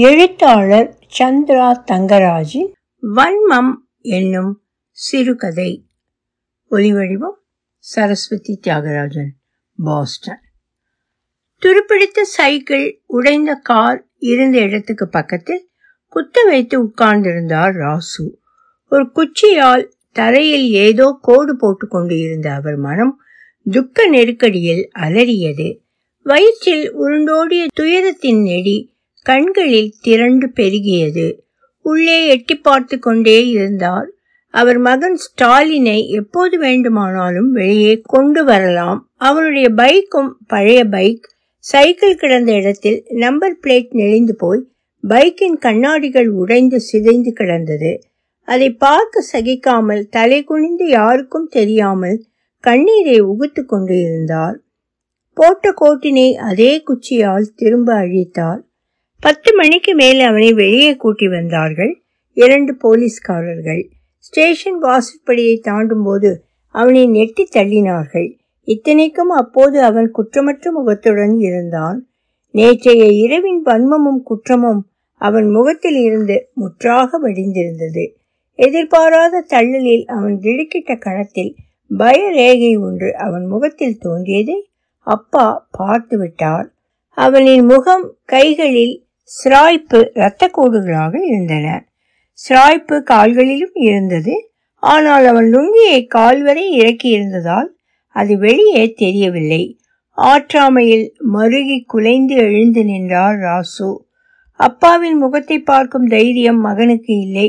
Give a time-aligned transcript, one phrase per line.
[0.00, 5.86] எழுத்தாளர் சந்திரா தங்கராஜின் வன்மம் என்னும் சிறுகதை.
[6.70, 7.38] ஒலிவடிவம்
[7.78, 9.28] சரஸ்வதி தியாகராஜன்
[9.76, 10.40] பாஸ்டன்.
[11.62, 15.68] துருப்பிடித்த சைக்கிள் உடைந்த கார் இருந்த இடத்துக்கு பக்கத்தில்
[16.08, 18.26] குத்த வைத்து உட்கார்ந்திருந்தார் ராசு.
[18.90, 23.20] ஒரு குச்சியால் தரையில் ஏதோ கோடு போட்டு கொண்டு இருந்த அவர் மனம்
[23.70, 25.78] துக்க நெருக்கடியில் அலறியது.
[26.22, 28.96] வயிற்றில் உருண்டோடிய துயரத்தின் நெடி
[29.28, 31.26] கண்களில் திரண்டு பெருகியது.
[31.84, 34.08] உள்ளே எட்டி பார்த்து கொண்டே இருந்தார்.
[34.54, 39.00] அவர் மகன் ஸ்டாலினை எப்போது வேண்டுமானாலும் வெளியே கொண்டு வரலாம்.
[39.18, 41.26] அவனுடைய பைக்கும் பழைய பைக்.
[41.64, 44.62] சைக்கிள் கிடந்த இடத்தில் நம்பர் பிளேட் நெளிந்து போய்
[45.04, 47.92] பைக்கின் கண்ணாடிகள் உடைந்து சிதைந்து கிடந்தது.
[48.48, 52.18] அதை பார்க்க சகிக்காமல் தலை குனிந்து யாருக்கும் தெரியாமல்
[52.64, 54.56] கண்ணீரை உகுத்து கொண்டு இருந்தார்.
[55.36, 58.62] போட்ட கோட்டினை அதே குச்சியால் திரும்ப அழித்தார்.
[59.22, 61.92] பத்து மணிக்கு மேல் அவனை வெளியே கூட்டி வந்தார்கள்.
[62.36, 66.30] இரண்டு போலீஸ்காரர்கள் ஸ்டேஷன் வாசற்படியை தாண்டும் போது
[66.74, 68.28] அவனை நெட்டி தள்ளினார்கள்.
[68.64, 71.98] இத்தனைக்கும் அப்போது அவன் குற்றமற்ற முகத்துடன் இருந்தான்.
[72.50, 74.80] நேற்றைய இரவின் வன்மமும் குற்றமும்
[75.14, 78.04] அவன் முகத்தில் இருந்து முற்றாக வடிந்திருந்தது.
[78.54, 81.52] எதிர்பாராத தள்ளலில் அவன் திடுக்கிட்ட கணத்தில்
[81.90, 84.58] பய ரேகை ஒன்று அவன் முகத்தில் தோன்றியதை
[85.06, 86.66] அப்பா பார்த்து விட்டார்
[87.18, 88.96] அவனின் முகம் கைகளில்
[89.30, 91.66] சிராய்ப்பு இரத்த கோடுகளாக இருந்தன.
[92.38, 94.34] சிராய்ப்பு கால்களிலும் இருந்தது.
[94.82, 97.68] ஆனால் அவன் லுங்கியை கால் வரை இறக்கியிருந்ததால்
[98.16, 99.62] அது வெளியே தெரியவில்லை.
[100.18, 103.90] ஆற்றாமையில் மருகி குலைந்து எழுந்து நின்றார் ராசு.
[104.60, 107.48] அப்பாவின் முகத்தை பார்க்கும் தைரியம் மகனுக்கு இல்லை.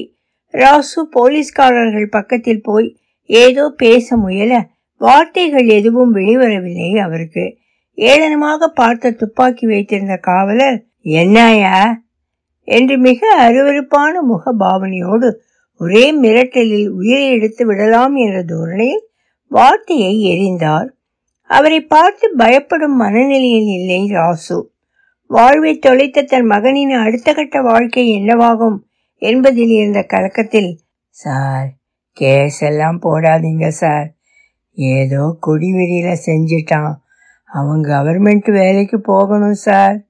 [0.54, 2.90] ராசு போலீஸ்காரர்கள் பக்கத்தில் போய்
[3.30, 4.54] ஏதோ பேச முயல
[5.02, 7.46] வார்த்தைகள் எதுவும் வெளிவரவில்லை அவருக்கு.
[7.98, 11.96] ஏளனமாக பார்த்த துப்பாக்கி வைத்திருந்த காவலர் என்னாயா
[12.64, 15.34] என்று மிக அருவருப்பான முக பாவனையோடு
[15.78, 19.08] ஒரே மிரட்டலில் உயிரை எடுத்து விடலாம் என்ற தோரணையில்
[19.48, 20.88] வார்த்தையை எரிந்தார்.
[21.44, 24.64] அவரை பார்த்து பயப்படும் மனநிலையில் இல்லை ராசு.
[25.26, 28.78] வாழ்வை தொலைத்த தன் மகனின் அடுத்த கட்ட வாழ்க்கை என்னவாகும்
[29.16, 30.80] என்பதில் இருந்த கலக்கத்தில்
[31.10, 31.68] சார்
[32.14, 34.14] கேஸ் எல்லாம் போடாதீங்க சார்.
[34.74, 36.94] ஏதோ குடிவெறியில செஞ்சிட்டான்.
[37.46, 40.09] அவன் கவர்மெண்ட் வேலைக்கு போகணும் சார்.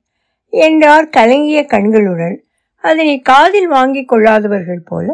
[0.54, 2.38] என்றார் கலங்கிய கண்களுடன்.
[2.84, 5.08] அதனை காதில் வாங்கிக் கொள்ளாதவர்கள் போல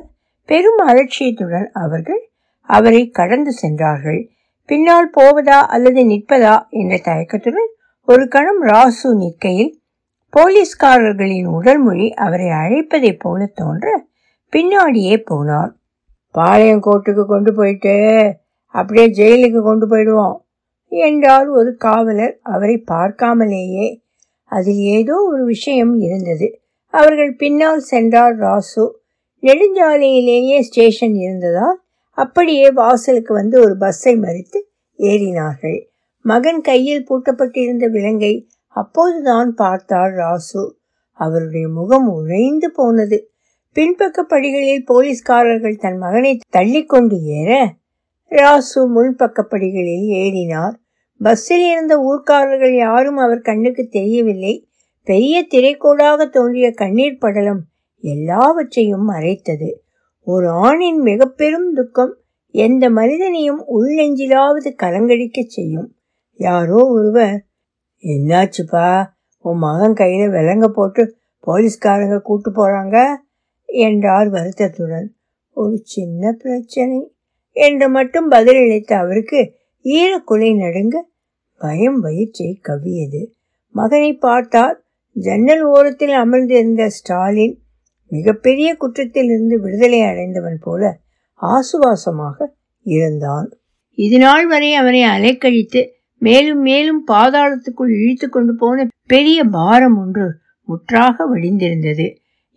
[0.49, 2.21] பெரும் அலட்சியத்துடன் அவர்கள்
[2.69, 4.21] அவரை கடந்து சென்றார்கள்.
[4.65, 7.69] பின்னால் போவதா அல்லது நிற்பதா என்ற தயக்கத்துடன்
[8.07, 9.73] ஒரு கணம் ராசு நிற்கையில்
[10.33, 13.85] போலீஸ்காரர்களின் உடல் மொழி அவரை அழைப்பதைப் போல தோன்ற
[14.53, 15.71] பின்னாடியே போனார்
[16.35, 17.93] பாளையங்கோட்டுக்கு கொண்டு போயிட்டு
[18.75, 20.37] அப்படியே ஜெயிலுக்கு கொண்டு போயிடுவோம்
[20.91, 22.39] என்றார் ஒரு காவலர்.
[22.41, 23.87] அவரை பார்க்காமலேயே
[24.45, 26.59] அதில் ஏதோ ஒரு விஷயம் இருந்தது.
[26.89, 28.91] அவர்கள் பின்னால் சென்றார் ராசு.
[29.41, 34.59] நெடுஞ்சாலையிலேயே ஸ்டேஷன் இருந்ததால் அப்படியே வாசலுக்கு வந்து ஒரு பஸ்ஸை மறித்து
[34.97, 35.85] ஏறினார்கள்.
[36.21, 40.71] மகன் கையில் பூட்டப்பட்டிருந்த விலங்கை அப்போதுதான் பார்த்தார் ராசு.
[41.11, 43.29] அவருடைய முகம் உறைந்து போனது.
[43.75, 47.73] பின்பக்க படிகளில் போலீஸ்காரர்கள் தன் மகனை தள்ளிக்கொண்டு ஏற
[48.31, 50.75] ராசு முன்பக்க படிகளில் ஏறினார்.
[51.21, 54.67] பஸ்ஸில் இருந்த ஊர்க்காரர்கள் யாரும் அவர் கண்ணுக்கு தெரியவில்லை.
[55.03, 57.61] பெரிய திரைக்கோடாக தோன்றிய கண்ணீர் படலம்
[58.03, 59.83] எல்லாவற்றையும் மறைத்தது.
[60.27, 62.13] ஒரு ஆணின் மிக பெரும் துக்கம்
[62.51, 65.95] எந்த மனிதனையும் உள்நெஞ்சிலாவது கலங்கடிக்க செய்யும்.
[66.39, 67.45] யாரோ ஒருவர்
[68.03, 69.05] என்னாச்சுப்பா
[69.45, 72.97] உன் மகன் கையில் விலங்க போட்டு போலீஸ்காரங்க கூட்டு போகிறாங்க
[73.65, 75.15] என்றார் வருத்தத்துடன்.
[75.49, 77.11] ஒரு சின்ன பிரச்சனை
[77.51, 79.41] என்று மட்டும் பதிலளித்த அவருக்கு
[79.85, 80.95] ஈரக்குலை நடுங்க
[81.61, 83.21] பயம் வயிற்றை கவ்வியது.
[83.75, 84.77] மகனை பார்த்தார்.
[85.15, 87.55] ஜன்னல் ஓரத்தில் அமர்ந்திருந்த ஸ்டாலின்
[88.11, 90.81] மிகப்பெரிய குற்றத்தில் இருந்து விடுதலை அடைந்தவன் போல
[91.41, 92.47] ஆசுவாசமாக
[92.85, 93.47] இருந்தான்.
[93.97, 95.81] இதுநாள் வரை அவனை அலைக்கழித்து
[96.17, 100.27] மேலும் மேலும் பாதாளத்துக்குள் இழுத்து கொண்டு போன பெரிய பாரம் ஒன்று
[100.67, 102.07] முற்றாக வடிந்திருந்தது.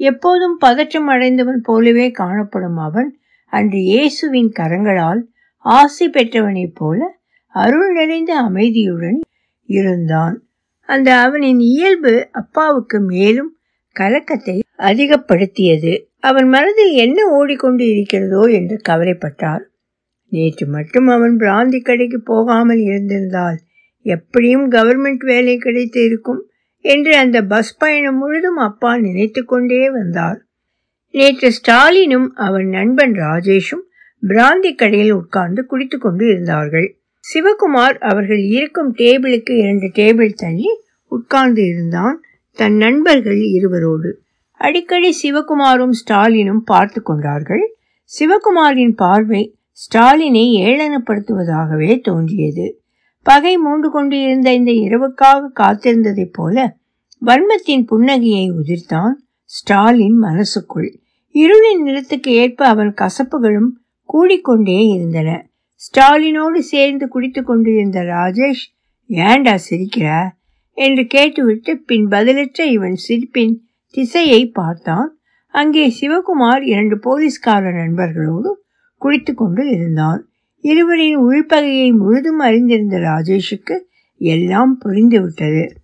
[0.01, 3.11] எப்போதும் பதற்றம் அடைந்தவன் போலவே காணப்படும் அவன்
[3.53, 5.23] அன்று இயேசுவின் கரங்களால்
[5.65, 7.18] ஆசை பெற்றவனைப் போல
[7.55, 9.21] அருள் நிறைந்த அமைதியுடன்
[9.69, 10.37] இருந்தான்.
[10.89, 13.51] அந்த அவனின் இயல்பு அப்பாவுக்கு மேலும்
[13.97, 15.93] கலக்கத்தை அதிகப்படுத்தியது.
[16.19, 19.65] அவன் மனதில் என்ன ஓடிக்கொண்டு இருக்கிறதோ என்று கவலைப்பட்டார்
[20.33, 23.59] நேற்று மட்டும் அவன் பிராந்தி கடைக்கு போகாமல் இருந்திருந்தால்
[24.03, 26.43] எப்படியும் கவர்மெண்ட் வேலை கிடைத்து இருக்கும்
[26.85, 30.39] என்று அந்த பஸ் பயணம் முழுதும் அப்பா நினைத்து கொண்டே வந்தார்
[31.15, 33.85] நேற்று ஸ்டாலினும் அவன் நண்பன் ராஜேஷும்
[34.23, 36.98] பிராந்தி கடையில் உட்கார்ந்து குடித்து கொண்டு இருந்தார்கள்.
[37.35, 40.69] சிவகுமார் அவர்கள் இருக்கும் டேபிளுக்கு இரண்டு டேபிள் தள்ளி
[41.09, 42.23] உட்கார்ந்து இருந்தான்
[42.53, 44.13] தன் நண்பர்கள் இருவரோடு.
[44.53, 47.77] அடிக்கடி சிவகுமாரும் ஸ்டாலினும் பார்த்து கொண்டார்கள்.
[48.05, 52.81] சிவகுமாரின் பார்வை ஸ்டாலினை ஏளனப்படுத்துவதாகவே தோன்றியது.
[53.23, 56.77] பகை மூண்டு கொண்டு இருந்த இந்த இரவுக்காக காத்திருந்ததைப் போல
[57.27, 59.13] வன்மத்தின் புன்னகையை உதிர்த்தான்
[59.45, 61.01] ஸ்டாலின் மனசுக்குள்.
[61.33, 63.71] இருளின் நிறத்துக்கு ஏற்ப அவன் கசப்புகளும்
[64.13, 65.48] கூடிக்கொண்டே இருந்தன.
[65.79, 68.65] ஸ்டாலினோடு சேர்ந்து குடித்து கொண்டிருந்த ராஜேஷ்
[69.07, 70.31] ஏண்டா சிரிக்கிற?
[70.73, 73.61] என்று கேட்டுவிட்டு பின் பதிலற்ற இவன் சிரிப்பின்
[73.91, 75.19] திசையை பார்த்தான்.
[75.47, 78.51] அங்கே சிவகுமார் இரண்டு போலீஸ்கார நண்பர்களோடு
[78.97, 80.29] குடித்து கொண்டு இருந்தான்.
[80.59, 83.79] இருவரின் உள்பகையை முழுதும் அறிந்திருந்த ராஜேஷுக்கு
[84.17, 85.77] எல்லாம் புரிந்துவிட்டது.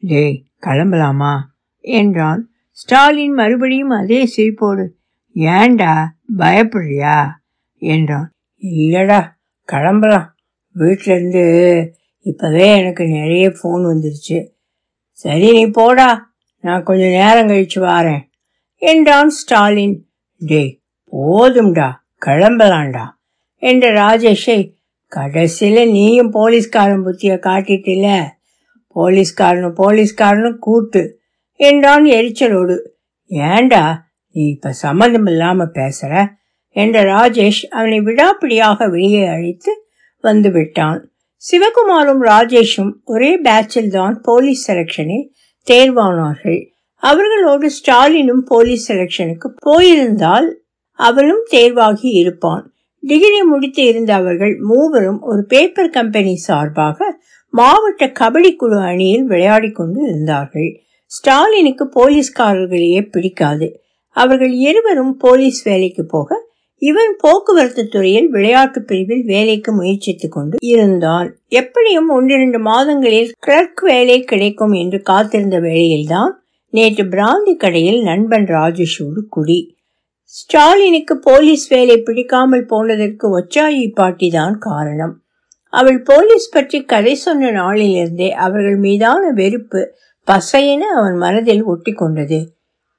[0.00, 1.38] டேய் கிளம்பலாமா?
[1.80, 2.50] என்றான்.
[2.70, 4.88] ஸ்டாலின் மறுபடியும் அதே சிரிப்போடு
[5.32, 7.30] ஏண்டா பயப்படுறியா?
[7.76, 8.30] என்றான்.
[8.62, 9.20] இல்லடா
[9.72, 10.28] கிளம்பலாம்
[10.78, 11.44] வீட்டிலேருந்து
[12.24, 14.38] இப்போவே எனக்கு நிறைய ஃபோன் வந்துருச்சு.
[15.10, 16.34] சரி நீ போடா.
[16.60, 18.22] நான் கொஞ்சம் நேரம் கழிச்சு வாரேன்.
[18.76, 19.96] என்றான் ஸ்டாலின்.
[20.38, 20.80] டேய்
[21.12, 21.88] போதும்டா.
[22.26, 23.04] கிளம்பலாண்டா
[23.62, 24.74] என்ற ராஜேஷை
[25.06, 28.08] கடைசியில் நீயும் போலீஸ்காரன் புத்தியை காட்டிட்டில்ல.
[28.94, 31.02] போலீஸ்காரனும் போலீஸ்காரனும் கூட்டு
[31.60, 32.76] என்றான் எரிச்சலோடு.
[33.26, 33.84] ஏண்டா
[34.32, 36.34] நீ இப்போ சம்மந்தம் இல்லாமல் பேசுகிற
[36.76, 39.72] என்ற ராஜேஷ் அவனை விடாப்பிடியாக வெளியே அழைத்து
[40.24, 41.00] வந்து விட்டான்
[41.42, 45.24] சிவகுமாரும் ராஜேஷும் ஒரே பேட்சில் தான் போலீஸ் செலக்ஷனில்
[45.66, 46.60] தேர்வானார்கள்.
[47.02, 50.48] அவர்களோடு ஸ்டாலினும் போலீஸ் செலக்ஷனுக்கு போயிருந்தால்
[50.98, 52.64] அவனும் தேர்வாகி இருப்பான்.
[53.02, 56.98] டிகிரி முடித்து இருந்த அவர்கள் மூவரும் ஒரு பேப்பர் கம்பெனி சார்பாக
[57.54, 60.70] மாவட்ட கபடி குழு அணியில் விளையாடி கொண்டு இருந்தார்கள்.
[61.10, 63.68] ஸ்டாலினுக்கு போலீஸ்காரர்களையே பிடிக்காது.
[64.16, 66.50] அவர்கள் இருவரும் போலீஸ் வேலைக்கு போக
[66.82, 71.28] இவன் போக்குவரத்து துறையில் விளையாட்டு பிரிவில் வேலைக்கு முயற்சித்துக் கொண்டு இருந்தான்.
[71.48, 76.32] எப்படியும் ஒன்றிரண்டு மாதங்களில் கிளர்க் வேலை கிடைக்கும் என்று காத்திருந்த வேளையில்தான்
[76.72, 79.76] நேற்று பிராந்தி கடையில் நண்பன் ராஜேஷோடு குடி
[80.24, 85.14] ஸ்டாலினுக்கு போலீஸ் வேலை பிடிக்காமல் போனதற்கு ஒச்சாயி பாட்டி தான் காரணம்.
[85.72, 89.94] அவள் போலீஸ் பற்றி கதை சொன்ன நாளிலிருந்தே அவர்கள் மீதான வெறுப்பு
[90.26, 92.40] பசையென அவன் மனதில் ஒட்டி கொண்டது.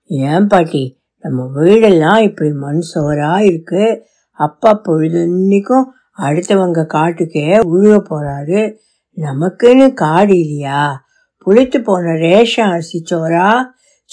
[0.08, 0.84] ஏன் பாட்டி?
[1.24, 4.06] நம்ம வீடெல்லாம் இப்படி மண் சோறா இருக்கு.
[4.30, 5.84] அப்பா பொழுது இன்னைக்கும்
[6.18, 8.76] அடுத்தவங்க காட்டுக்கே உழுவ போறாரு.
[9.16, 11.04] நமக்குன்னு காடு இல்லையா?
[11.46, 13.64] புளித்து போன ரேஷன் அரிசி சோறா?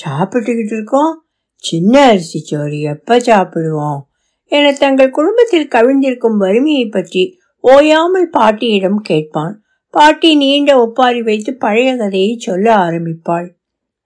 [0.07, 1.25] சாப்பிட்டுக்கிட்டு இருக்கோம்.
[1.57, 4.01] சின்ன அரிசி சோறு எப்ப சாப்பிடுவோம்?
[4.45, 9.62] என தங்கள் குடும்பத்தில் கவிழ்ந்திருக்கும் வறுமையை பற்றி ஓயாமல் பாட்டியிடம் கேட்பான்.
[9.91, 13.49] பாட்டி நீண்ட ஒப்பாரி வைத்து பழைய கதையை சொல்ல ஆரம்பிப்பாள்.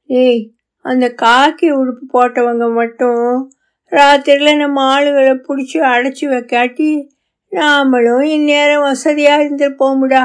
[0.06, 0.53] ஏய்
[0.84, 3.24] அந்த காக்கி உடுப்பு போட்டவங்க மட்டும்
[3.92, 6.88] ராத்திரியில் நம்ம ஆளுகளை பிடிச்சி அடைச்சி வைக்காட்டி
[7.52, 10.22] நாமளும் இந்நேரம் வசதியாக இருந்திருப்போமுடா.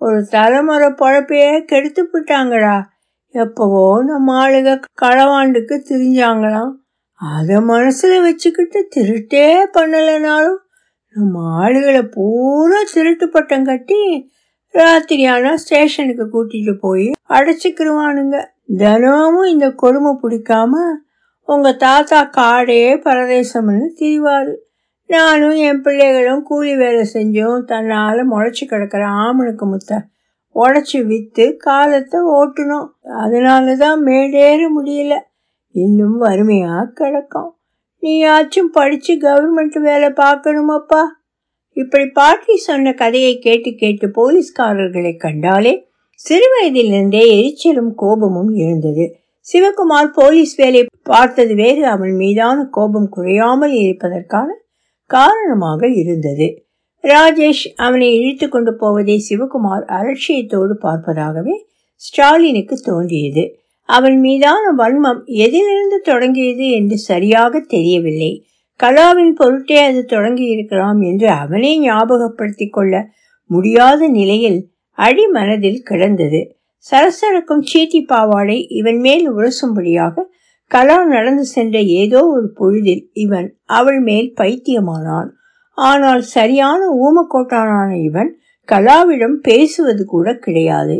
[0.00, 2.76] ஒரு தலைமுறை பொழப்பையே கெடுத்து விட்டாங்கடா.
[3.34, 6.72] எப்பவோ நம்ம ஆளுக களவாண்டுக்கு திரிஞ்சாங்களாம்.
[7.20, 10.60] அதை மனசில் வச்சுக்கிட்டு திருட்டே பண்ணலைனாலும்
[11.16, 14.00] நம்ம ஆளுகளை பூரா திருட்டு பட்டம் கட்டி
[14.74, 18.36] ராத்திரியானா ஸ்டேஷனுக்கு கூட்டிகிட்டு போய் அடைச்சிக்கிருவானுங்க.
[18.68, 20.70] தினமும் இந்த கொடுமை பிடிக்காம
[21.44, 24.54] உங்க தாத்தா காடே பரதேசம்னு திரிவாரு.
[25.06, 27.64] நானும் என் பிள்ளைகளும் கூலி வேலை செஞ்சோம்.
[27.64, 30.00] தன்னால் முளைச்சி கிடக்கிற ஆமனுக்கு முத்த
[30.54, 35.14] உடச்சி விற்று காலத்தை ஓட்டணும் அதனால தான் மேடேற முடியல.
[35.70, 37.58] இன்னும் வறுமையாக கிடக்கும்.
[38.02, 41.04] நீயாச்சும் படித்து கவர்மெண்ட் வேலை பார்க்கணுமாப்பா?
[41.72, 45.85] இப்படி பாட்டி சொன்ன கதையை கேட்டு கேட்டு போலீஸ்காரர்களை கண்டாலே
[46.24, 49.04] சிறுவயதிலிருந்தே எரிச்சலும் கோபமும் இருந்தது.
[49.46, 51.86] சிவகுமார் போலீஸ் வேலை பார்த்தது வேறு.
[51.86, 54.48] அவன் மீதான கோபம் குறையாமல் இருப்பதற்கான
[55.10, 56.46] காரணமாக இருந்தது.
[57.04, 61.54] ராஜேஷ் அவனை இழுத்து கொண்டு போவதை சிவகுமார் அலட்சியத்தோடு பார்ப்பதாகவே
[61.94, 63.44] ஸ்டாலினுக்கு தோன்றியது.
[63.88, 68.32] அவன் மீதான வன்மம் எதிலிருந்து தொடங்கியது என்று சரியாக தெரியவில்லை.
[68.80, 72.94] கலாவின் பொருட்டே அது தொடங்கி இருக்கலாம் என்று அவனே ஞாபகப்படுத்திக் கொள்ள
[73.50, 74.58] முடியாத நிலையில்
[74.98, 76.40] அடி மனதில் கிடந்தது.
[76.90, 80.24] சரசரக்கும் சீட்டி பாவாடை இவன் மேல் உரசும்படியாக
[80.70, 85.30] கலா நடந்து சென்ற ஏதோ ஒரு பொழுதில் இவன் அவள் மேல் பைத்தியமானான்.
[85.78, 88.30] ஆனால் சரியான ஊமக்கோட்டானான இவன்
[88.68, 90.96] கலாவிடம் பேசுவது கூட கிடையாது.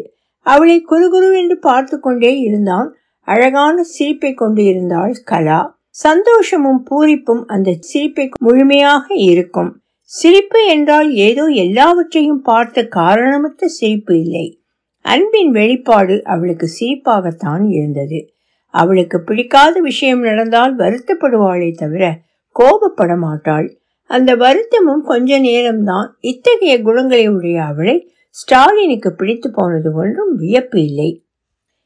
[0.46, 2.94] அவளை குறுகுரு என்று பார்த்து கொண்டே இருந்தான்.
[3.28, 5.60] அழகான சிரிப்பை கொண்டு இருந்தாள் கலா.
[5.88, 9.70] சந்தோஷமும் பூரிப்பும் அந்த சிரிப்பை முழுமையாக இருக்கும்
[10.10, 14.60] சிரிப்பு என்றால் ஏதோ எல்லாவற்றையும் பார்த்த காரணமற்ற சிரிப்பு இல்லை.
[15.00, 18.34] அன்பின் வெளிப்பாடு அவளுக்கு சிரிப்பாகத்தான் இருந்தது.
[18.66, 22.20] அவளுக்கு பிடிக்காத விஷயம் நடந்தால் வருத்தப்படுவாளே தவிர
[22.56, 23.78] கோபப்பட மாட்டாள்.
[24.10, 27.96] அந்த வருத்தமும் கொஞ்ச நேரம்தான் இத்தகைய குணங்களை உடைய அவளை
[28.28, 31.10] ஸ்டாலினுக்கு பிடித்து போனது ஒன்றும் வியப்பு இல்லை.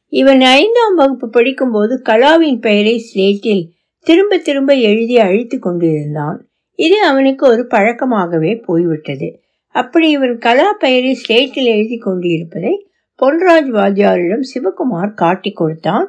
[0.09, 3.65] இவன் ஐந்தாம் வகுப்பு படிக்கும்போது கலாவின் பெயரை ஸ்லேட்டில்
[3.99, 6.50] திரும்ப திரும்ப எழுதி அழித்து கொண்டிருந்தான்.
[6.81, 9.29] இது அவனுக்கு ஒரு பழக்கமாகவே போய்விட்டது.
[9.75, 12.75] அப்படி இவன் கலா பெயரை ஸ்லேட்டில் எழுதி கொண்டிருப்பதை
[13.23, 16.07] பொன்ராஜ் வாத்தியாரிடம் சிவகுமார் காட்டி கொடுத்தான்.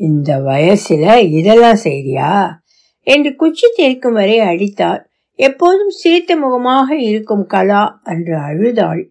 [0.00, 2.30] இந்த வயசுல இதெல்லாம் செய்தியா
[3.06, 5.02] என்று குச்சி தெரிக்கும் வரை அடித்தார்.
[5.38, 9.02] எப்போதும் சிரித்த முகமாக இருக்கும் கலா அன்று அழுதாள்.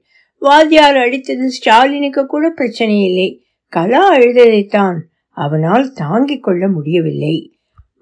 [0.42, 3.30] வாத்தியார் அடித்தது ஸ்டாலினுக்கு கூட பிரச்சனை இல்லை.
[3.74, 4.98] கலா அழுததைத்தான்
[5.38, 7.36] அவனால் தாங்கிக் கொள்ள முடியவில்லை.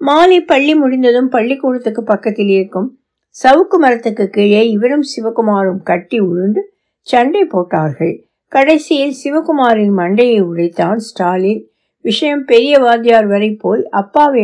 [0.00, 2.88] மாலை பள்ளி முடிந்ததும் பள்ளிக்கூடத்துக்கு பக்கத்தில் இருக்கும்
[3.36, 6.62] சவுக்கு மரத்துக்கு கீழே இவரும் சிவகுமாரும் கட்டி உருண்டு
[7.06, 8.14] சண்டை போட்டார்கள்.
[8.52, 11.62] கடைசியில் சிவகுமாரின் மண்டையை உடைத்தான் ஸ்டாலின்.
[12.04, 14.42] விஷயம் பெரிய வாத்தியார் வரை போய் அப்பாவை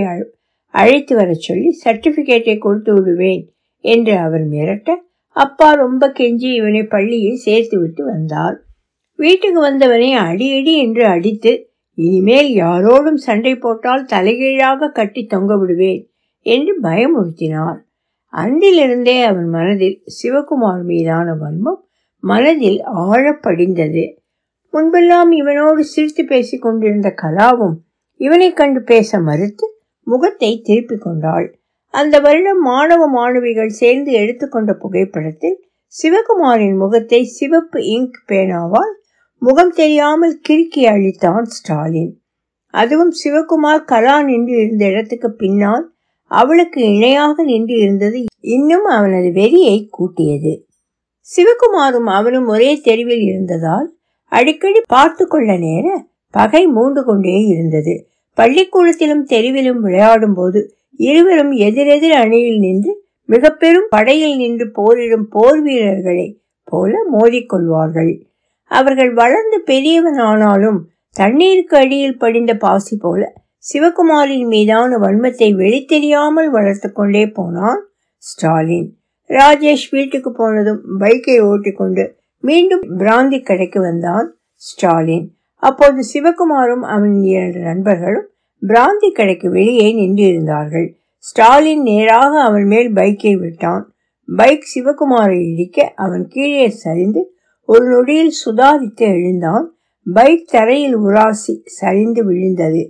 [0.74, 3.42] அழைத்து வர சொல்லி சர்டிபிகேட்டை கொடுத்து விடுவேன்
[3.84, 4.96] என்று அவர் மிரட்ட
[5.36, 8.56] அப்பா ரொம்ப கெஞ்சி இவனை பள்ளியில் சேர்த்து விட்டு வந்தார்.
[9.18, 11.52] வீட்டுக்கு வந்தவனை அடியடி என்று அடித்து
[11.98, 16.02] இனிமேல் யாரோடும் சண்டை போட்டால் தலைகீழாக கட்டி தொங்க விடுவேன்
[16.46, 17.78] என்று பயமுறுத்தினார்.
[18.32, 21.80] அன்றிலிருந்தே அவன் மனதில் சிவகுமார் மீதான வன்மம்
[22.22, 24.04] மனதில் ஆழப்படிந்தது.
[24.72, 27.76] முன்பெல்லாம் இவனோடு சிரித்து பேசிக் கொண்டிருந்த கலாவும்
[28.20, 29.66] இவனை கண்டு பேச மறுத்து
[30.06, 31.46] முகத்தை திருப்பிக் கொண்டாள்.
[31.94, 35.58] அந்த வருடம் மாணவ மாணவிகள் சேர்ந்து எடுத்துக்கொண்ட புகைப்படத்தில்
[35.94, 38.94] சிவகுமாரின் முகத்தை சிவப்பு இங்க் பேனாவால்
[39.42, 42.12] முகம் தெரியாமல் கிறுக்கி அழித்தான் ஸ்டாலின்.
[42.74, 45.86] அதுவும் சிவகுமார் கலா நின்று இருந்த இடத்துக்கு பின்னால்
[46.30, 48.18] அவளுக்கு இணையாக நின்று இருந்தது
[48.54, 50.52] இன்னும் அவனது வெறியை கூட்டியது.
[51.28, 53.88] சிவகுமாரும் அவனும் ஒரே தெருவில் இருந்ததால்
[54.32, 55.86] அடிக்கடி பார்த்து கொள்ள நேர
[56.34, 57.94] பகை மூண்டு கொண்டே இருந்தது.
[58.38, 60.60] பள்ளிக்கூடத்திலும் தெருவிலும் விளையாடும் போது
[61.00, 62.92] இருவரும் எதிரெதிர் அணியில் நின்று
[63.28, 66.28] மிக பெரும் படையில் நின்று போரிடும் போர் வீரர்களை
[66.68, 68.12] போல மோதிக்கொள்வார்கள்
[68.70, 70.78] அவர்கள் வளர்ந்து பெரியவன் ஆனாலும்
[71.16, 73.22] தண்ணீருக்கு அடியில் படிந்த பாசி போல
[73.64, 77.80] சிவகுமாரின் மீதான வன்மத்தை வெளித்தெரியாமல் வளர்த்து கொண்டே போனான்
[78.16, 78.88] ஸ்டாலின்.
[79.28, 85.26] ராஜேஷ் வீட்டுக்கு போனதும் பைக்கை ஓட்டிக்கொண்டு மீண்டும் பிராந்தி கடைக்கு வந்தான் ஸ்டாலின்.
[85.62, 88.28] அப்போது சிவகுமாரும் அவனின் இரண்டு நண்பர்களும்
[88.62, 93.84] பிராந்தி கடைக்கு வெளியே நின்றிருந்தார்கள் ஸ்டாலின் நேராக அவன் மேல் பைக்கை விட்டான்.
[94.28, 97.22] பைக் சிவகுமாரை இடிக்க அவன் கீழே சரிந்து
[97.64, 99.66] ஒரு நொடியில் சுதாரித்து எழுந்தான்.
[100.06, 102.82] பைக் தரையில் உராசி சரிந்து விழுந்தது.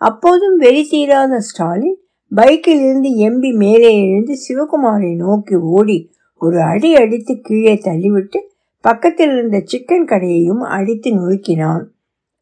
[0.00, 1.98] அப்போதும் வெறி தீராத ஸ்டாலின்
[2.32, 5.98] பைக்கில் இருந்து எம்பி மேலே எழுந்து சிவகுமாரை நோக்கி ஓடி
[6.40, 8.38] ஒரு அடி அடித்து கீழே தள்ளிவிட்டு
[8.84, 11.84] பக்கத்தில் இருந்த சிக்கன் கடையையும் அடித்து நொறுக்கினான்.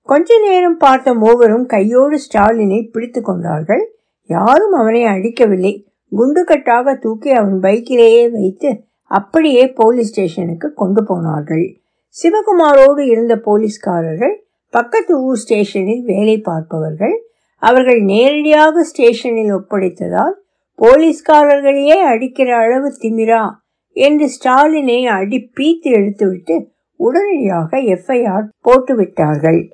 [0.08, 3.84] கொஞ்ச நேரம் பார்த்த மூவரும் கையோடு ஸ்டாலினை பிடித்து கொண்டார்கள்.
[4.30, 5.72] யாரும் அவனை அடிக்கவில்லை.
[6.12, 8.70] குண்டுகட்டாக தூக்கி அவன் பைக்கிலேயே வைத்து
[9.10, 11.64] அப்படியே போலீஸ் ஸ்டேஷனுக்கு கொண்டு போனார்கள்.
[12.16, 14.34] சிவகுமாரோடு இருந்த போலீஸ்காரர்கள்
[14.72, 17.16] பக்கத்து ஊர் ஸ்டேஷனில் வேலை பார்ப்பவர்கள்
[17.62, 20.34] அவர்கள் நேரடியாக ஸ்டேஷனில் ஒப்படைத்ததால்
[20.78, 23.50] போலீஸ்காரர்களையே அடிக்கிற அளவு திமிரா?
[23.92, 26.56] என்று ஸ்டாலினை அடி பீத்து எடுத்துவிட்டு
[26.96, 29.68] உடனடியாக எஃப்ஐஆர் போட்டுவிட்டார்கள்.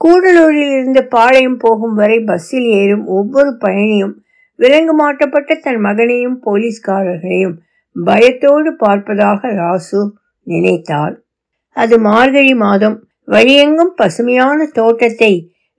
[0.00, 4.14] கூடலூரில் இருந்து பாளையம் போகும் வரை பஸ்ஸில் ஏறும் ஒவ்வொரு பயணியும்
[4.56, 7.56] விலங்கு மாட்டப்பட்ட தன் மகனையும் போலீஸ்காரர்களையும்
[7.96, 10.00] பயத்தோடு பார்ப்பதாக ராசு
[10.42, 11.24] நினைத்தாள்.
[11.70, 12.96] அது மார்கழி மாதம்.
[13.28, 15.32] வழியெங்கும் பசுமையான தோட்டத்தை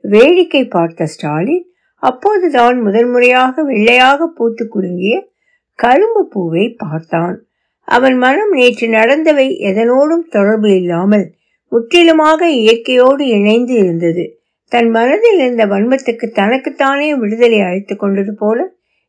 [0.09, 1.65] வேடிக்கை பார்த்த ஸ்டாலின்
[2.03, 5.15] அப்போதுதான் முதன்முறையாக வெள்ளையாக பூத்து குலுங்கிய
[5.79, 7.35] கரும்பு பூவை பார்த்தான்.
[7.88, 11.25] அவன் மனம் நேற்று நடந்தவை எதனோடும் தொடர்பு இல்லாமல்
[11.71, 14.24] முற்றிலுமாக இயற்கையோடு இணைந்து இருந்தது.
[14.71, 18.59] தன் மனதில் இருந்த வன்மத்துக்கு தனக்குத்தானே விடுதலை அழைத்து கொண்டது போல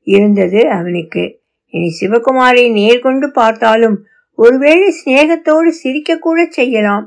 [0.07, 1.25] இருந்தது அவனுக்கு.
[1.75, 3.97] இனி சிவகுமாரை நேர்கொண்டு பார்த்தாலும்
[4.39, 7.07] ஒருவேளை சிநேகத்தோடு சிரிக்க கூட செய்யலாம்.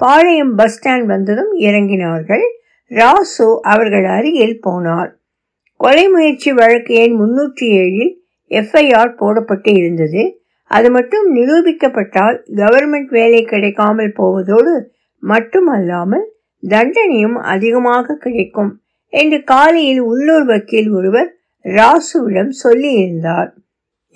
[0.00, 2.46] பாளையம் பஸ் ஸ்டாண்ட் வந்ததும் இறங்கினார்கள்.
[2.90, 5.10] ராசு அவர்கள் அருகில் போனார்.
[5.80, 8.12] கொலை முயற்சி வழக்கு எண் முன்னூற்றி ஏழில்
[8.50, 10.22] எஃப்ஐஆர் போடப்பட்டு இருந்தது.
[10.70, 14.74] அது மட்டும் நிரூபிக்கப்பட்டால் கவர்மெண்ட் வேலை கிடைக்காமல் போவதோடு
[15.22, 16.26] மட்டுமல்லாமல்
[16.62, 18.72] தண்டனையும் அதிகமாக கிடைக்கும்
[19.12, 21.30] என்று காலையில் உள்ளூர் வக்கீல் ஒருவர்
[21.64, 23.50] ராசுவிடம் சொல்லியிருந்தார்.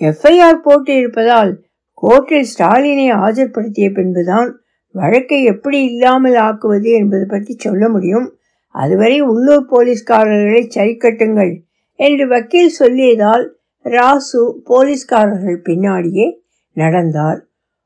[0.01, 1.51] எஃப்ஐஆர் போட்டு இருப்பதால்
[1.97, 4.49] கோர்ட்டில் ஸ்டாலினை ஆஜர்படுத்திய பின்புதான்
[4.95, 8.27] வழக்கை எப்படி இல்லாமல் ஆக்குவது என்பது பற்றி சொல்ல முடியும்.
[8.73, 11.53] அதுவரை உள்ளூர் போலீஸ்காரர்களை சரிக்கட்டுங்கள்
[11.99, 13.45] என்று வக்கீல் சொல்லியதால்
[13.85, 16.27] ராசு போலீஸ்காரர்கள் பின்னாடியே
[16.75, 17.39] நடந்தார்.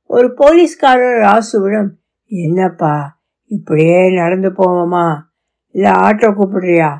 [0.09, 1.89] ஒரு போலீஸ்காரர் ராசுவிடம்
[2.31, 3.19] என்னப்பா
[3.51, 5.07] இப்படியே நடந்து போவோமா?
[5.75, 6.91] இல்லை ஆட்டோ கூப்பிடுறியா?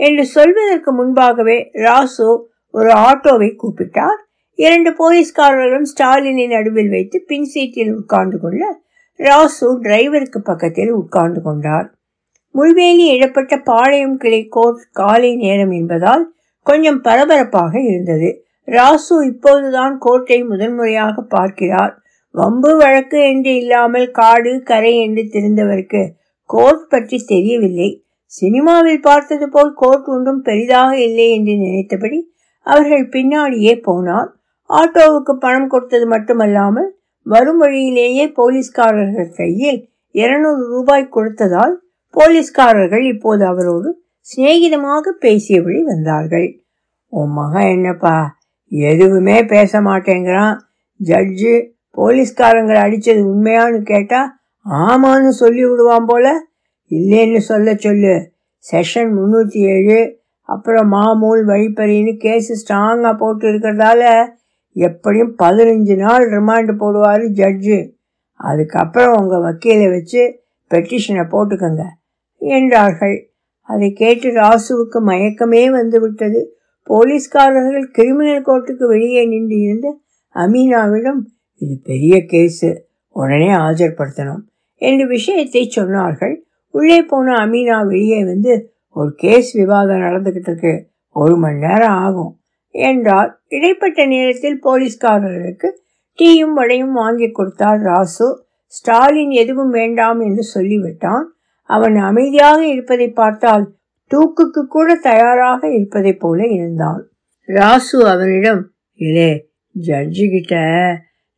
[0.00, 2.28] என்று சொல்வதற்கு முன்பாகவே ராசு
[2.70, 4.20] ஒரு ஆட்டோவை கூப்பிட்டார்.
[4.58, 8.62] இரண்டு போலீஸ்காரர்களும் ஸ்டாலினை நடுவில் வைத்து பின் சீட்டில் உட்கார்ந்து கொள்ள
[9.20, 11.88] ராசு டிரைவருக்கு பக்கத்தில் உட்கார்ந்து கொண்டார்.
[12.54, 16.24] முள்வேலி இடப்பட்ட பாளையம் கிளை கோர்ட் காலை நேரம் என்பதால்
[16.66, 18.28] கொஞ்சம் பரபரப்பாக இருந்தது.
[18.68, 21.92] ராசு இப்போதுதான் கோர்ட்டை முதன்முறையாக பார்க்கிறார்.
[22.34, 26.02] வம்பு வழக்கு என்று இல்லாமல் காடு கரை என்று தெரிந்தவருக்கு
[26.50, 27.90] கோர்ட் பற்றி தெரியவில்லை.
[28.32, 32.18] சினிமாவில் பார்த்தது போல் கோர்ட் ஒன்றும் பெரிதாக இல்லை என்று நினைத்தபடி
[32.66, 34.30] அவர்கள் பின்னாடியே போனார்.
[34.70, 36.90] ஆட்டோவுக்கு பணம் கொடுத்தது மட்டுமல்லாமல்
[37.26, 39.80] வரும் வழியிலேயே போலீஸ்காரர்கள் கையில்
[40.14, 41.74] இருநூறு ரூபாய் கொடுத்ததால்
[42.12, 43.90] போலீஸ்காரர்கள் இப்போது அவரோடு
[44.26, 46.48] சிநேகிதமாக பேசியபடி வந்தார்கள்.
[47.08, 48.16] உன் மகன் என்னப்பா?
[48.68, 50.58] எதுவுமே பேச மாட்டேங்கிறான்.
[51.04, 51.54] ஜட்ஜு
[51.96, 54.30] போலீஸ்காரங்களை அடித்தது உண்மையான்னு கேட்டால்
[54.70, 56.26] ஆமான்னு சொல்லி விடுவான் போல.
[56.90, 58.14] இல்லைன்னு சொல்ல சொல்லு.
[58.64, 64.02] செஷன் முந்நூற்றி ஏழு அப்புறம் மாமூல் வழிப்பறின்னு கேஸ் ஸ்ட்ராங்காக போட்டு இருக்கிறதால
[64.72, 67.78] எப்படியும் பதினஞ்சு நாள் ரிமாண்டு போடுவார் ஜட்ஜு.
[68.40, 70.22] அதுக்கப்புறம் உங்கள் வக்கீலை வச்சு
[70.70, 71.82] பெட்டிஷனை போட்டுக்கோங்க.
[72.50, 73.16] என்றார்கள்.
[73.68, 76.40] அதை கேட்டு ராசுவுக்கு மயக்கமே வந்துவிட்டது.
[76.82, 79.90] போலீஸ்காரர்கள் கிரிமினல் கோர்ட்டுக்கு வெளியே நின்று இருந்து
[80.34, 81.20] அமீனாவிடம்
[81.56, 82.70] இது பெரிய கேஸு.
[83.08, 84.42] உடனே ஆஜர்படுத்தணும்
[84.76, 86.34] என்று விஷயத்தை சொன்னார்கள்.
[86.70, 90.86] உள்ளே போன அமீனா வெளியே வந்து ஒரு கேஸ் விவாதம் நடந்துகிட்டு இருக்கு.
[91.10, 93.42] ஒரு மணி நேரம் ஆகும் என்றார்.
[93.48, 95.68] இடைப்பட்ட நேரத்தில் போலீஸ்காரர்களுக்கு
[96.18, 98.28] டீயும் வடையும் வாங்கி கொடுத்தார் ராசு.
[98.66, 101.24] ஸ்டாலின் எதுவும் வேண்டாம் என்று சொல்லிவிட்டான்.
[101.70, 103.64] அவன் அமைதியாக இருப்பதை பார்த்தால்
[104.10, 107.02] தூக்குக்கு கூட தயாராக இருப்பதை போல இருந்தான்
[107.48, 108.62] ராசு அவனிடம்
[109.00, 109.30] இலே
[109.74, 110.54] ஜட்ஜி கிட்ட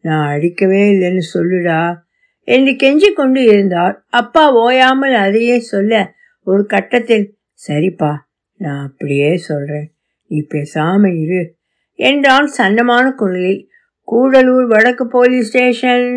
[0.04, 1.81] நான் அடிக்கவே இல்லைன்னு சொல்லுடா
[2.49, 3.95] என்று கெஞ்சி கொண்டு இருந்தார்.
[4.11, 5.93] அப்பா ஓயாமல் அதையே சொல்ல
[6.47, 7.26] ஒரு கட்டத்தில்
[7.69, 8.12] சரிப்பா
[8.61, 9.88] நான் அப்படியே சொல்றேன்.
[10.31, 11.43] நீ பேசாம இரு
[11.99, 13.62] என்றான் சன்னமான குரலில்.
[14.09, 16.09] கூடலூர் வடக்கு போலீஸ் ஸ்டேஷன்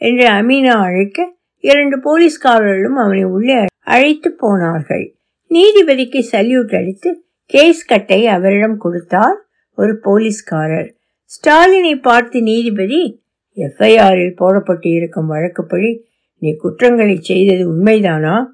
[0.00, 1.18] என்று அமீனா அழைக்க
[1.60, 5.14] இரண்டு போலீஸ்காரர்களும் அவனை உள்ளே அழைத்து போனார்கள்.
[5.50, 10.94] நீதிபதிக்கு சல்யூட் அடித்து கேஸ் கட்டை அவரிடம் கொடுத்தார் ஒரு போலீஸ்காரர்.
[11.30, 13.22] ஸ்டாலினை பார்த்து நீதிபதி
[13.56, 16.06] எஃப்ஐஆரில் போடப்பட்டு இருக்கும் வழக்குப்படி
[16.38, 18.44] நீ குற்றங்களை செய்தது உண்மைதானா?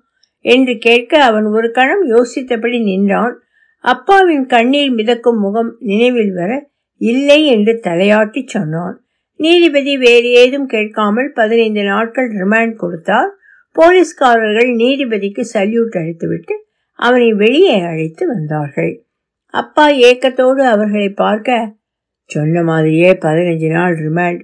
[0.40, 3.38] என்று கேட்க அவன் ஒரு கணம் யோசித்தபடி நின்றான்.
[3.78, 9.03] அப்பாவின் கண்ணீர் மிதக்கும் முகம் நினைவில் வர இல்லை என்று தலையாட்டி சொன்னான்.
[9.40, 13.30] நீதிபதி வேறு ஏதும் கேட்காமல் பதினைந்து நாட்கள் ரிமாண்ட் கொடுத்தார்.
[13.76, 16.54] போலீஸ்காரர்கள் நீதிபதிக்கு சல்யூட் அழைத்துவிட்டு
[16.98, 18.92] அவனை வெளியே அழைத்து வந்தார்கள்.
[19.54, 21.74] அப்பா ஏக்கத்தோடு அவர்களை பார்க்க
[22.30, 24.42] சொன்ன மாதிரியே பதினஞ்சு நாள் ரிமாண்ட்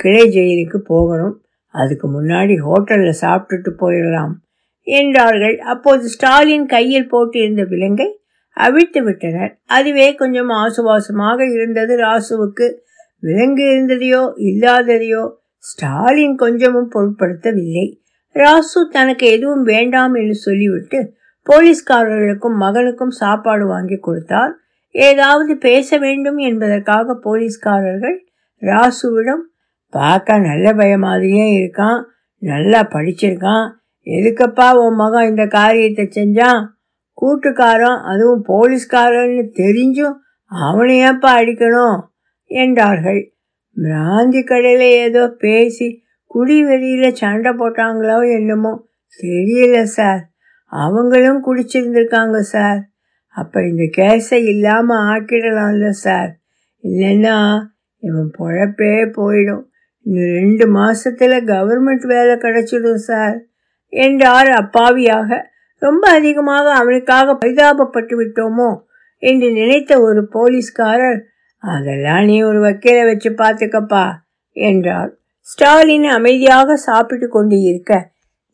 [0.00, 1.36] கிளை ஜெயிலுக்கு போகணும்.
[1.74, 4.34] அதுக்கு முன்னாடி ஹோட்டலில் சாப்பிட்டுட்டு போயிடலாம்
[4.82, 5.56] என்றார்கள்.
[5.58, 8.08] அப்போது ஸ்டாலின் கையில் போட்டிருந்த விலங்கை
[8.56, 9.52] அவிழ்த்து விட்டனர்.
[9.66, 12.68] அதுவே கொஞ்சம் ஆசுவாசமாக இருந்தது ராசுவுக்கு.
[13.22, 15.22] விலங்கு இருந்ததையோ இல்லாததையோ
[15.64, 17.86] ஸ்டாலின் கொஞ்சமும் பொருட்படுத்தவில்லை.
[18.36, 20.98] ராசு தனக்கு எதுவும் வேண்டாம் என்று சொல்லிவிட்டு
[21.46, 24.52] போலீஸ்காரர்களுக்கும் மகனுக்கும் சாப்பாடு வாங்கி கொடுத்தார்.
[24.94, 28.16] ஏதாவது பேச வேண்டும் என்பதற்காக போலீஸ்காரர்கள்
[28.62, 29.44] ராசுவிடம்
[29.92, 32.00] பார்க்க நல்ல பய மாதிரியே இருக்கான்
[32.42, 33.66] நல்லா படிச்சிருக்கான்.
[34.06, 36.60] எதுக்கப்பா உன் மகன் இந்த காரியத்தை செஞ்சான்?
[37.18, 40.16] கூட்டுக்காரன் அதுவும் போலீஸ்காரன்னு தெரிஞ்சும்
[40.52, 41.96] அவனையப்பா அடிக்கணும்?
[42.50, 43.20] என்றார்கள்.
[43.76, 45.88] பிராந்தி கடையில் ஏதோ பேசி
[46.26, 48.72] குடி வெளியில் சண்டை போட்டாங்களோ என்னமோ
[49.20, 50.22] தெரியல சார்.
[50.72, 52.80] அவங்களும் குடிச்சிருந்துருக்காங்க சார்.
[53.36, 56.30] அப்போ இந்த கேஸை இல்லாமல் ஆக்கிடலாம்ல சார்.
[56.84, 57.36] இல்லைன்னா
[58.02, 59.64] இவன் பொழப்பே போயிடும்.
[60.06, 63.36] இன்னும் ரெண்டு மாதத்தில் கவர்மெண்ட் வேலை கிடச்சிடும் சார்
[63.92, 65.30] என்றார் அப்பாவியாக.
[65.82, 68.70] ரொம்ப அதிகமாக அவனுக்காக பரிதாபப்பட்டு விட்டோமோ
[69.22, 71.18] என்று நினைத்த ஒரு போலீஸ்காரர்
[71.62, 74.04] அதெல்லாம் நீ ஒரு வக்கீலை வச்சு பார்த்துக்கப்பா
[74.56, 75.10] என்றார்
[75.48, 77.92] ஸ்டாலின் அமைதியாக சாப்பிட்டு கொண்டு இருக்க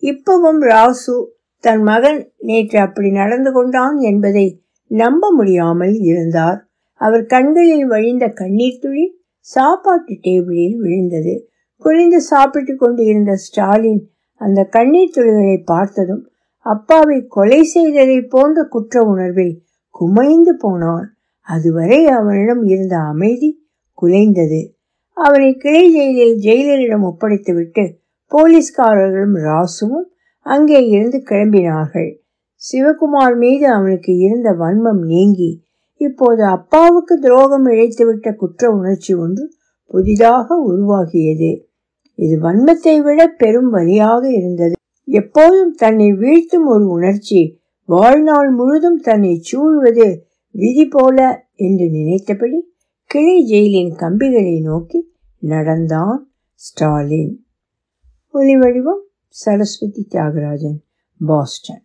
[0.02, 1.16] இப்பவும் ராசு
[1.64, 4.46] தன் மகன் நேற்று அப்படி நடந்து கொண்டான் என்பதை
[4.90, 6.58] நம்ப முடியாமல் இருந்தார்.
[7.00, 9.04] அவர் கண்களில் வழிந்த கண்ணீர் துளி
[9.46, 11.34] சாப்பாட்டு டேபிளில் விழுந்தது.
[11.84, 14.02] குறைந்து சாப்பிட்டு கொண்டு இருந்த ஸ்டாலின்
[14.40, 16.22] அந்த கண்ணீர் துளிகளை பார்த்ததும்
[16.66, 19.56] அப்பாவை கொலை செய்ததை போன்ற குற்ற உணர்வில்
[19.94, 21.08] குமைந்து போனான்.
[21.46, 23.50] அதுவரை அவனிடம் இருந்த அமைதி
[24.02, 24.60] குலைந்தது.
[25.12, 27.84] அவனை கிளை ஜெயிலில் ஜெயிலரிடம் ஒப்படைத்துவிட்டு
[28.32, 30.06] போலீஸ்காரர்களும் ராசுவும்
[30.42, 32.10] அங்கே இருந்து கிளம்பினார்கள்.
[32.62, 35.62] சிவகுமார் மீது அவனுக்கு இருந்த வன்மம் நீங்கி
[35.96, 39.44] இப்போது அப்பாவுக்கு துரோகம் இழைத்துவிட்ட குற்ற உணர்ச்சி ஒன்று
[39.86, 41.52] புதிதாக உருவாகியது.
[42.14, 44.74] இது வன்மத்தை விட பெரும் வலியாக இருந்தது.
[45.04, 47.40] எப்போதும் தன்னை வீழ்த்தும் ஒரு உணர்ச்சி
[47.88, 50.06] வாழ்நாள் முழுதும் தன்னை சூழ்வது
[50.56, 51.18] விதி போல
[51.54, 52.58] என்று நினைத்தபடி
[53.06, 55.00] கிளை ஜெயிலின் கம்பிகளை நோக்கி
[55.38, 57.46] நடந்தான் ஸ்டாலின்.
[58.28, 60.78] ஒலி வடிவம் சரஸ்வதி தியாகராஜன்
[61.26, 61.83] பாஸ்டன்.